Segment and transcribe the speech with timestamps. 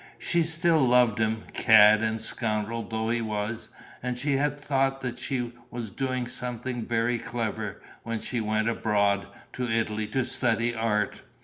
[0.17, 3.69] She still loved him, cad and scoundrel though he was;
[4.01, 9.27] and she had thought that she was doing something very clever, when she went abroad,
[9.53, 11.21] to Italy, to study art.